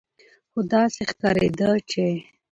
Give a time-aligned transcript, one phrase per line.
[0.51, 2.05] خو داسې ښکارېده چې